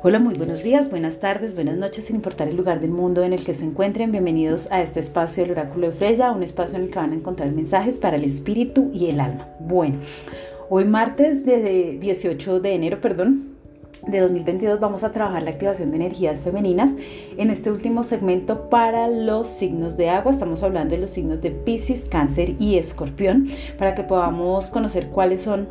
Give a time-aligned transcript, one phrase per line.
[0.00, 3.32] Hola, muy buenos días, buenas tardes, buenas noches, sin importar el lugar del mundo en
[3.32, 4.12] el que se encuentren.
[4.12, 7.16] Bienvenidos a este espacio del oráculo de Freya, un espacio en el que van a
[7.16, 9.48] encontrar mensajes para el espíritu y el alma.
[9.58, 9.96] Bueno,
[10.70, 13.56] hoy martes de 18 de enero, perdón,
[14.06, 16.92] de 2022 vamos a trabajar la activación de energías femeninas
[17.36, 20.30] en este último segmento para los signos de agua.
[20.30, 25.42] Estamos hablando de los signos de Pisces, Cáncer y Escorpión para que podamos conocer cuáles
[25.42, 25.66] son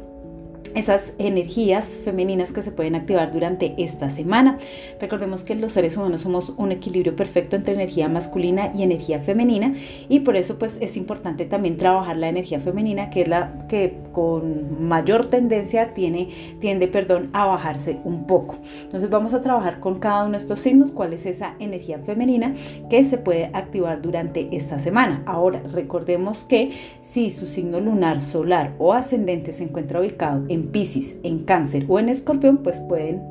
[0.75, 4.57] esas energías femeninas que se pueden activar durante esta semana.
[4.99, 9.75] Recordemos que los seres humanos somos un equilibrio perfecto entre energía masculina y energía femenina
[10.09, 13.97] y por eso pues es importante también trabajar la energía femenina que es la que
[14.11, 18.55] con mayor tendencia tiene tiende perdón a bajarse un poco.
[18.83, 22.55] Entonces vamos a trabajar con cada uno de estos signos cuál es esa energía femenina
[22.89, 25.21] que se puede activar durante esta semana.
[25.25, 31.15] Ahora recordemos que si su signo lunar, solar o ascendente se encuentra ubicado en Pisces,
[31.23, 33.21] en Cáncer o en Escorpión, pues pueden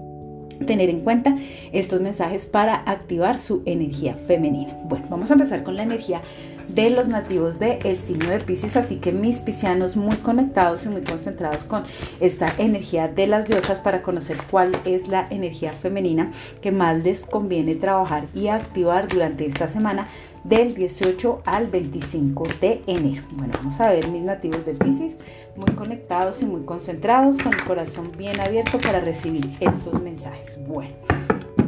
[0.66, 1.36] tener en cuenta
[1.72, 4.74] estos mensajes para activar su energía femenina.
[4.84, 6.22] Bueno, vamos a empezar con la energía
[6.69, 11.03] de los nativos del signo de Pisces, así que mis piscianos muy conectados y muy
[11.03, 11.84] concentrados con
[12.20, 17.27] esta energía de las diosas para conocer cuál es la energía femenina que más les
[17.27, 20.09] conviene trabajar y activar durante esta semana
[20.44, 23.22] del 18 al 25 de enero.
[23.33, 25.12] Bueno, vamos a ver mis nativos de Pisces
[25.56, 30.56] muy conectados y muy concentrados, con el corazón bien abierto para recibir estos mensajes.
[30.67, 30.94] Bueno,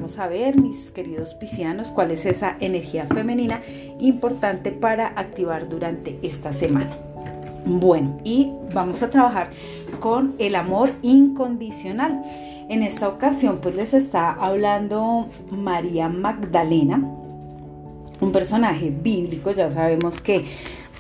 [0.09, 3.61] vamos a ver, mis queridos piscianos, cuál es esa energía femenina
[4.01, 6.97] importante para activar durante esta semana.
[7.67, 9.51] Bueno, y vamos a trabajar
[10.01, 12.23] con el amor incondicional.
[12.70, 16.97] En esta ocasión, pues les está hablando María Magdalena,
[18.23, 20.47] un personaje bíblico, ya sabemos que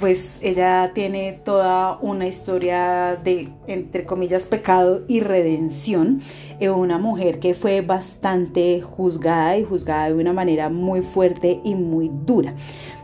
[0.00, 6.22] pues ella tiene toda una historia de, entre comillas, pecado y redención.
[6.60, 11.74] Es una mujer que fue bastante juzgada y juzgada de una manera muy fuerte y
[11.74, 12.54] muy dura.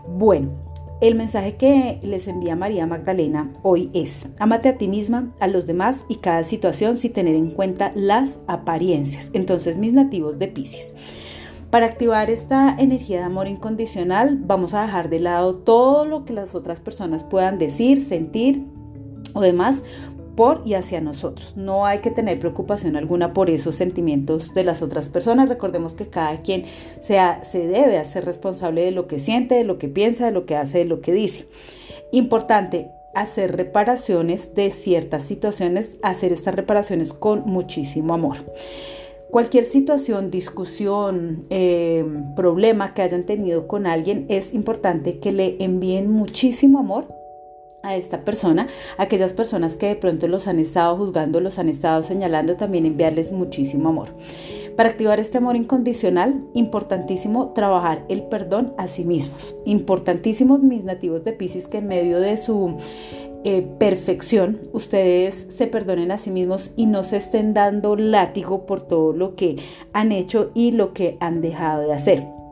[0.06, 0.50] Bueno,
[1.00, 5.66] el mensaje que les envía María Magdalena hoy es, amate a ti misma, a los
[5.66, 9.30] demás y cada situación sin tener en cuenta las apariencias.
[9.34, 10.94] Entonces, mis nativos de Pisces.
[11.74, 16.32] Para activar esta energía de amor incondicional, vamos a dejar de lado todo lo que
[16.32, 18.62] las otras personas puedan decir, sentir
[19.32, 19.82] o demás
[20.36, 21.56] por y hacia nosotros.
[21.56, 25.48] No hay que tener preocupación alguna por esos sentimientos de las otras personas.
[25.48, 26.62] Recordemos que cada quien
[27.00, 27.18] se
[27.58, 30.78] debe hacer responsable de lo que siente, de lo que piensa, de lo que hace,
[30.78, 31.48] de lo que dice.
[32.12, 38.36] Importante, hacer reparaciones de ciertas situaciones, hacer estas reparaciones con muchísimo amor.
[39.34, 42.04] Cualquier situación, discusión, eh,
[42.36, 47.12] problema que hayan tenido con alguien, es importante que le envíen muchísimo amor
[47.82, 52.04] a esta persona, aquellas personas que de pronto los han estado juzgando, los han estado
[52.04, 54.10] señalando, también enviarles muchísimo amor.
[54.76, 59.56] Para activar este amor incondicional, importantísimo trabajar el perdón a sí mismos.
[59.64, 62.76] Importantísimos mis nativos de Pisces que en medio de su
[63.44, 68.80] eh, perfección, ustedes se perdonen a sí mismos y no se estén dando látigo por
[68.80, 69.56] todo lo que
[69.92, 72.43] han hecho y lo que han dejado de hacer.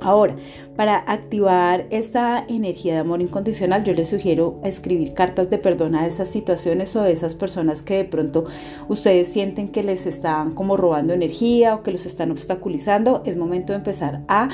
[0.00, 0.36] Ahora,
[0.76, 6.06] para activar esta energía de amor incondicional, yo les sugiero escribir cartas de perdón a
[6.06, 8.44] esas situaciones o a esas personas que de pronto
[8.88, 13.22] ustedes sienten que les están como robando energía o que los están obstaculizando.
[13.24, 14.50] Es momento de empezar a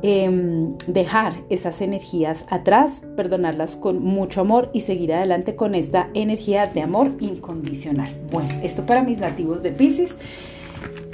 [0.00, 6.68] Em, dejar esas energías atrás, perdonarlas con mucho amor y seguir adelante con esta energía
[6.68, 8.08] de amor incondicional.
[8.30, 10.16] Bueno, esto para mis nativos de Pisces.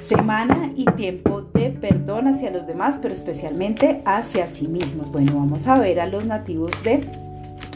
[0.06, 5.10] Semana y tiempo de perdón hacia los demás, pero especialmente hacia sí mismos.
[5.10, 7.08] Bueno, vamos a ver a los nativos de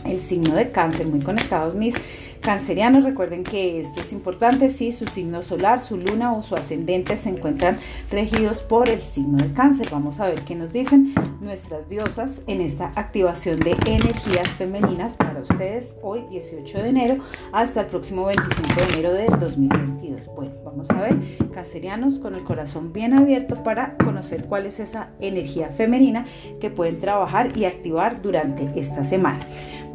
[0.05, 1.95] el signo de cáncer, muy conectados mis
[2.41, 7.17] cancerianos, recuerden que esto es importante si su signo solar, su luna o su ascendente
[7.17, 7.79] se encuentran
[8.11, 9.89] regidos por el signo de cáncer.
[9.91, 15.41] Vamos a ver qué nos dicen nuestras diosas en esta activación de energías femeninas para
[15.41, 20.27] ustedes hoy 18 de enero hasta el próximo 25 de enero de 2022.
[20.35, 25.11] Bueno, vamos a ver cancerianos con el corazón bien abierto para conocer cuál es esa
[25.21, 26.25] energía femenina
[26.61, 29.41] que pueden trabajar y activar durante esta semana.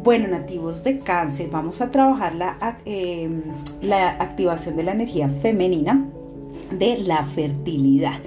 [0.04, 3.44] Bueno, nativos de cáncer, vamos a trabajar la, em,
[3.82, 6.06] la activación de la energía femenina
[6.72, 8.20] de la fertilidad.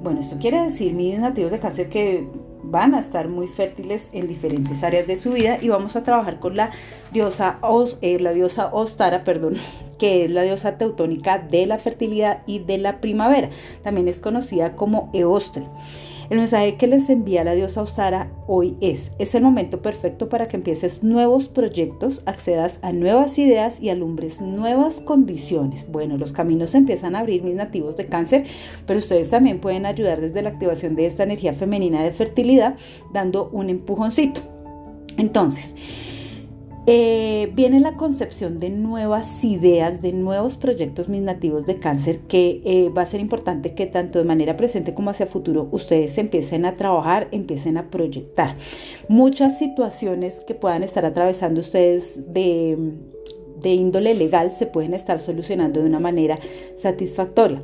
[0.00, 2.28] Bueno, esto quiere decir, mis nativos de cáncer, que
[2.70, 6.40] van a estar muy fértiles en diferentes áreas de su vida y vamos a trabajar
[6.40, 6.70] con la
[7.12, 7.58] diosa,
[8.00, 9.56] eh, la diosa Ostara, perdón,
[9.98, 13.50] que es la diosa teutónica de la fertilidad y de la primavera.
[13.82, 15.64] También es conocida como Eostre.
[16.30, 20.48] El mensaje que les envía la diosa Ostara hoy es, es el momento perfecto para
[20.48, 25.84] que empieces nuevos proyectos, accedas a nuevas ideas y alumbres nuevas condiciones.
[25.90, 28.44] Bueno, los caminos empiezan a abrir mis nativos de cáncer,
[28.86, 32.76] pero ustedes también pueden ayudar desde la activación de esta energía femenina de fertilidad,
[33.12, 34.40] dando un empujoncito.
[35.18, 35.74] Entonces,
[36.86, 42.60] eh, viene la concepción de nuevas ideas, de nuevos proyectos mis nativos de cáncer, que
[42.64, 46.66] eh, va a ser importante que tanto de manera presente como hacia futuro ustedes empiecen
[46.66, 48.56] a trabajar, empiecen a proyectar.
[49.08, 52.92] Muchas situaciones que puedan estar atravesando ustedes de,
[53.62, 56.38] de índole legal se pueden estar solucionando de una manera
[56.76, 57.62] satisfactoria.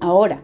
[0.00, 0.42] Ahora,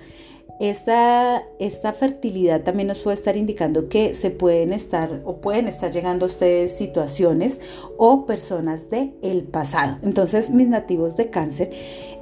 [0.60, 5.90] esta, esta, fertilidad también nos puede estar indicando que se pueden estar o pueden estar
[5.90, 7.60] llegando a ustedes situaciones
[7.98, 9.98] o personas del el pasado.
[10.02, 11.70] Entonces, mis nativos de cáncer,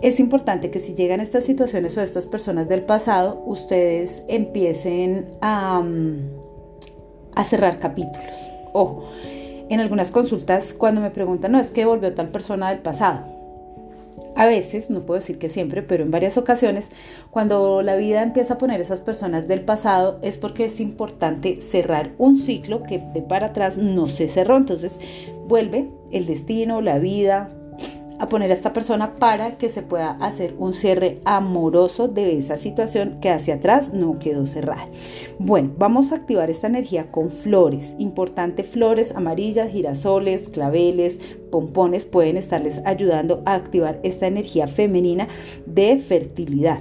[0.01, 5.83] es importante que si llegan estas situaciones o estas personas del pasado, ustedes empiecen a,
[7.35, 8.51] a cerrar capítulos.
[8.73, 9.11] Ojo,
[9.69, 13.42] en algunas consultas cuando me preguntan, no, es que volvió tal persona del pasado
[14.35, 16.89] a veces, no puedo decir que siempre, pero en varias ocasiones,
[17.31, 22.13] cuando la vida empieza a poner esas personas del pasado es porque es importante cerrar
[22.19, 24.57] un ciclo que de para atrás no se cerró.
[24.57, 24.99] Entonces
[25.47, 27.49] vuelve el destino, la vida,
[28.23, 32.57] a poner a esta persona para que se pueda hacer un cierre amoroso de esa
[32.57, 34.87] situación que hacia atrás no quedó cerrada.
[35.41, 37.97] Bueno, vamos a activar esta energía con flores.
[37.99, 41.19] Importante flores amarillas, girasoles, claveles,
[41.51, 45.27] pompones pueden estarles ayudando a activar esta energía femenina
[45.67, 46.81] de fertilidad.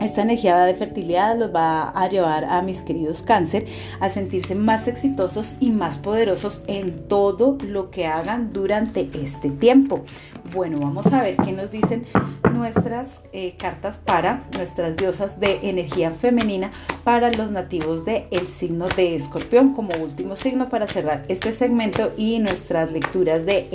[0.00, 3.66] Esta energía de fertilidad los va a llevar a mis queridos cáncer
[4.00, 10.02] a sentirse más exitosos y más poderosos en todo lo que hagan durante este tiempo.
[10.54, 12.04] Bueno, vamos a ver qué nos dicen
[12.52, 16.70] nuestras eh, cartas para nuestras diosas de energía femenina
[17.02, 22.12] para los nativos del el signo de escorpión como último signo para cerrar este segmento
[22.16, 23.66] y nuestras lecturas de,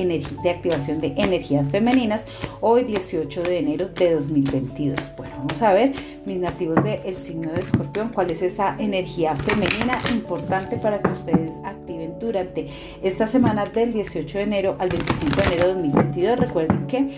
[0.41, 2.25] de activación de energías femeninas
[2.61, 4.97] hoy 18 de enero de 2022.
[5.17, 5.91] Bueno, vamos a ver
[6.25, 11.57] mis nativos del signo de escorpión cuál es esa energía femenina importante para que ustedes
[11.65, 11.88] activen
[12.29, 12.67] durante
[13.01, 16.39] esta semana del 18 de enero al 25 de enero de 2022.
[16.39, 17.09] Recuerden que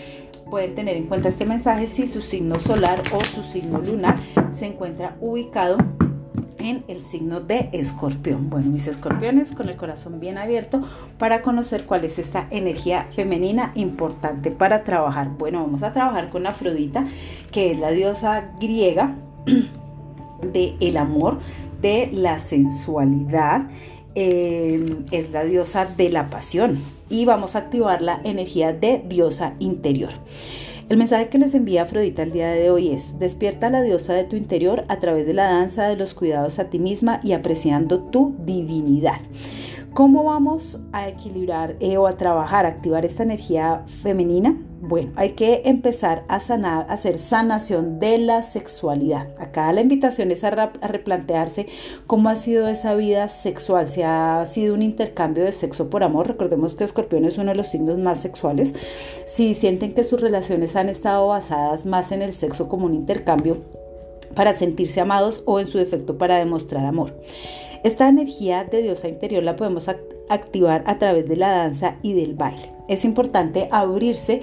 [0.49, 4.15] pueden tener en cuenta este mensaje si su signo solar o su signo lunar
[4.53, 5.77] se encuentra ubicado
[6.59, 8.49] en el signo de escorpión.
[8.49, 10.81] Bueno, mis escorpiones con el corazón bien abierto
[11.17, 15.29] para conocer cuál es esta energía femenina importante para trabajar.
[15.37, 17.05] Bueno, vamos a trabajar con Afrodita,
[17.51, 19.15] que es la diosa griega
[20.53, 21.39] de el amor,
[21.81, 23.63] de la sensualidad
[24.13, 26.77] Em, es la diosa de la pasión
[27.09, 30.11] y vamos a activar la energía de diosa interior.
[30.89, 34.25] El mensaje que les envía Afrodita el día de hoy es, despierta la diosa de
[34.25, 37.99] tu interior a través de la danza de los cuidados a ti misma y apreciando
[37.99, 39.21] tu divinidad.
[39.93, 44.57] ¿Cómo vamos a equilibrar eh, o a trabajar, a activar esta energía femenina?
[44.83, 49.27] Bueno, hay que empezar a sanar, a hacer sanación de la sexualidad.
[49.37, 51.67] Acá la invitación es a, replantearse
[52.07, 56.29] cómo ha sido esa vida sexual, si ha sido un intercambio de sexo por amor.
[56.29, 58.73] Recordemos que Escorpión es uno de los signos más sexuales.
[59.27, 63.57] Si sienten que sus relaciones han estado basadas más en el sexo como un intercambio
[64.33, 67.13] para sentirse amados o en su defecto para demostrar amor.
[67.83, 69.87] Esta energía de diosa interior la podemos
[70.33, 72.73] activar a través de la danza y del baile.
[72.87, 74.41] Es importante abrirse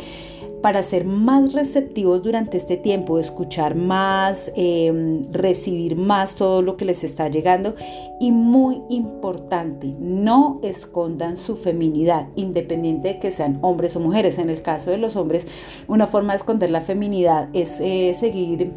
[0.63, 6.85] para ser más receptivos durante este tiempo, escuchar más, em, recibir más todo lo que
[6.85, 7.77] les está llegando
[8.19, 14.39] y muy importante, no escondan su feminidad, independiente de que sean hombres o mujeres.
[14.39, 15.47] En el caso de los hombres,
[15.87, 18.73] una forma de esconder la feminidad es eh, seguir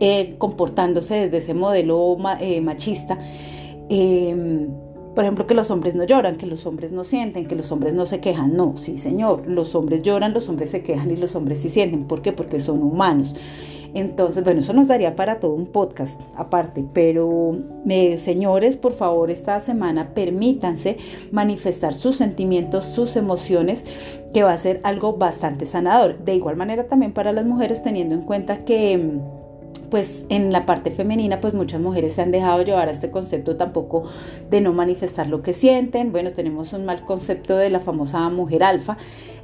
[0.00, 3.18] eh, comportándose desde ese modelo eh, machista
[3.90, 4.68] Em,
[5.18, 7.92] por ejemplo, que los hombres no lloran, que los hombres no sienten, que los hombres
[7.92, 8.56] no se quejan.
[8.56, 12.04] No, sí, señor, los hombres lloran, los hombres se quejan y los hombres sí sienten.
[12.04, 12.32] ¿Por qué?
[12.32, 13.34] Porque son humanos.
[13.94, 17.58] Entonces, bueno, eso nos daría para todo un podcast aparte, pero
[18.16, 20.98] señores, por favor, esta semana permítanse
[21.32, 23.82] manifestar sus sentimientos, sus emociones,
[24.32, 26.18] que va a ser algo bastante sanador.
[26.24, 29.18] De igual manera también para las mujeres, teniendo en cuenta que
[29.90, 33.56] pues en la parte femenina, pues muchas mujeres se han dejado llevar a este concepto
[33.56, 34.04] tampoco
[34.50, 36.12] de no manifestar lo que sienten.
[36.12, 38.96] Bueno, tenemos un mal concepto de la famosa mujer alfa.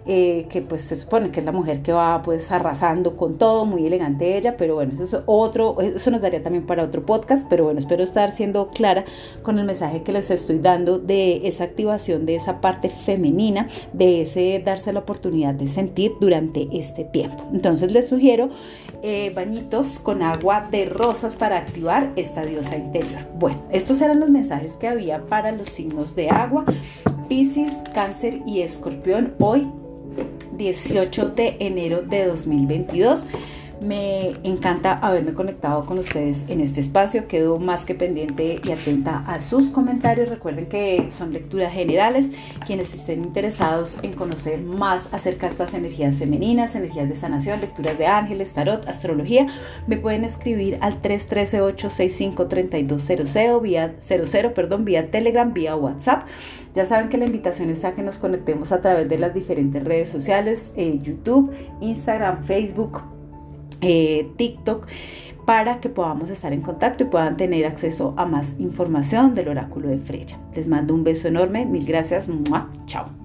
[0.06, 3.64] Eh, que pues se supone que es la mujer que va pues arrasando con todo,
[3.64, 7.46] muy elegante ella, pero bueno, eso es otro, eso nos daría también para otro podcast,
[7.48, 9.06] pero bueno, espero estar siendo clara
[9.42, 14.22] con el mensaje que les estoy dando de esa activación, de esa parte femenina, de
[14.22, 17.42] ese darse la oportunidad de sentir durante este tiempo.
[17.52, 18.50] Entonces les sugiero
[19.02, 23.22] eh, bañitos con agua de rosas para activar esta diosa interior.
[23.38, 26.64] Bueno, estos eran los mensajes que había para los signos de agua,
[27.28, 29.66] Pisces, Cáncer y Escorpión hoy
[30.56, 33.24] 18 de enero de 2022.
[33.84, 37.28] Me encanta haberme conectado con ustedes en este espacio.
[37.28, 40.30] Quedo más que pendiente y atenta a sus comentarios.
[40.30, 42.30] Recuerden que son lecturas generales.
[42.64, 47.98] Quienes estén interesados en conocer más acerca de estas energías femeninas, energías de sanación, lecturas
[47.98, 49.48] de ángeles, tarot, astrología,
[49.86, 56.22] me pueden escribir al 313-865-3200 vía 00, perdón, vía Telegram, vía WhatsApp.
[56.74, 59.84] Ya saben que la invitación es a que nos conectemos a través de las diferentes
[59.84, 63.12] redes sociales, eh, YouTube, Instagram, Facebook,
[63.84, 64.86] eh, TikTok
[65.44, 69.88] para que podamos estar en contacto y puedan tener acceso a más información del oráculo
[69.88, 70.38] de Freya.
[70.54, 72.28] Les mando un beso enorme, mil gracias,
[72.86, 73.23] chao.